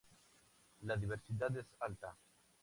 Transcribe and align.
La 0.81 0.95
diversidad 0.97 1.55
es 1.57 1.67
alta. 1.79 2.17